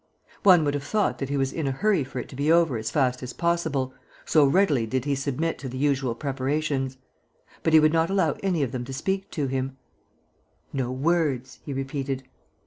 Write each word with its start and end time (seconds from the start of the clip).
One 0.41 0.63
would 0.65 0.73
have 0.73 0.81
thought 0.83 1.19
that 1.19 1.29
he 1.29 1.37
was 1.37 1.53
in 1.53 1.67
a 1.67 1.71
hurry 1.71 2.03
for 2.03 2.17
it 2.17 2.27
to 2.29 2.35
be 2.35 2.51
over 2.51 2.75
as 2.75 2.89
fast 2.89 3.21
as 3.21 3.33
possible, 3.33 3.93
so 4.25 4.43
readily 4.47 4.87
did 4.87 5.05
he 5.05 5.13
submit 5.13 5.59
to 5.59 5.69
the 5.69 5.77
usual 5.77 6.15
preparations. 6.15 6.97
But 7.61 7.73
he 7.73 7.79
would 7.79 7.93
not 7.93 8.09
allow 8.09 8.35
any 8.41 8.63
of 8.63 8.71
them 8.71 8.83
to 8.85 8.93
speak 8.93 9.29
to 9.29 9.45
him: 9.45 9.77
"No 10.73 10.91
words," 10.91 11.59
he 11.63 11.71
repeated. 11.71 12.23